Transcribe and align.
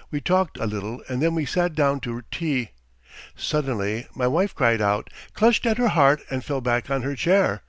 We 0.10 0.20
talked 0.20 0.58
a 0.58 0.66
little 0.66 1.02
and 1.08 1.22
then 1.22 1.34
we 1.34 1.46
sat 1.46 1.74
down 1.74 2.00
to 2.00 2.22
tea; 2.30 2.72
suddenly 3.34 4.06
my 4.14 4.26
wife 4.26 4.54
cried 4.54 4.82
out, 4.82 5.08
clutched 5.32 5.64
at 5.64 5.78
her 5.78 5.88
heart, 5.88 6.20
and 6.28 6.44
fell 6.44 6.60
back 6.60 6.90
on 6.90 7.00
her 7.00 7.16
chair. 7.16 7.62